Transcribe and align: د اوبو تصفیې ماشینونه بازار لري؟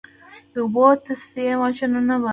د 0.53 0.55
اوبو 0.63 0.85
تصفیې 1.05 1.53
ماشینونه 1.63 2.13
بازار 2.15 2.27
لري؟ 2.27 2.29